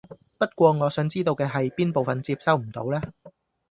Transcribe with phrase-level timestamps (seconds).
[0.39, 2.99] 不過我想知道嘅係邊部分接收唔到呢？